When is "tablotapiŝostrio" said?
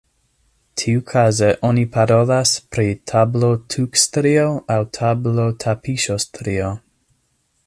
5.01-6.77